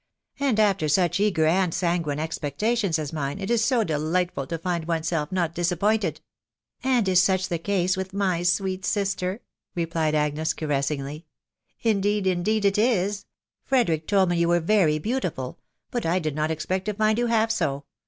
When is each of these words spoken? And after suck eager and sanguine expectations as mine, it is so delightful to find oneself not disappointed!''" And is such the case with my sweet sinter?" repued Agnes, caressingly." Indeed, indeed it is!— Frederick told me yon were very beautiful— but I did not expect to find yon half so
And 0.39 0.59
after 0.59 0.89
suck 0.89 1.19
eager 1.19 1.45
and 1.45 1.71
sanguine 1.75 2.17
expectations 2.17 2.97
as 2.97 3.13
mine, 3.13 3.37
it 3.39 3.51
is 3.51 3.63
so 3.63 3.83
delightful 3.83 4.47
to 4.47 4.57
find 4.57 4.85
oneself 4.85 5.31
not 5.31 5.53
disappointed!''" 5.53 6.21
And 6.83 7.07
is 7.07 7.21
such 7.21 7.49
the 7.49 7.59
case 7.59 7.95
with 7.95 8.11
my 8.11 8.41
sweet 8.41 8.81
sinter?" 8.83 9.41
repued 9.77 10.15
Agnes, 10.15 10.53
caressingly." 10.55 11.27
Indeed, 11.91 12.25
indeed 12.25 12.65
it 12.65 12.79
is!— 12.79 13.25
Frederick 13.69 14.07
told 14.07 14.29
me 14.29 14.37
yon 14.37 14.49
were 14.49 14.59
very 14.59 14.97
beautiful— 14.97 15.59
but 15.91 16.03
I 16.03 16.17
did 16.17 16.33
not 16.33 16.49
expect 16.49 16.85
to 16.85 16.95
find 16.95 17.19
yon 17.19 17.27
half 17.29 17.51
so 17.51 17.85